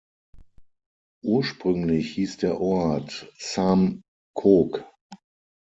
[1.23, 4.01] Ursprünglich hieß der Ort Sam
[4.35, 4.83] Khok.